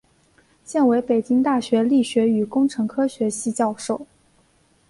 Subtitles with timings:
[0.65, 4.07] 现为北京大学力学与工程科学系教授。